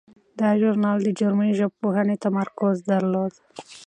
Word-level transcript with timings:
دا 0.39 0.49
ژورنال 0.59 0.97
د 1.03 1.09
جرمني 1.19 1.53
ژبپوهنې 1.59 2.15
تمرکز 2.25 2.75
درلود. 2.91 3.33